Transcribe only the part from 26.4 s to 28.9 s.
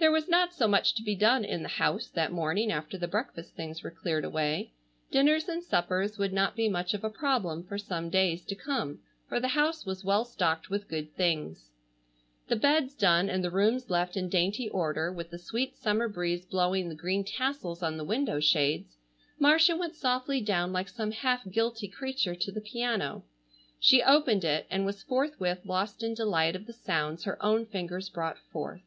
of the sounds her own fingers brought forth.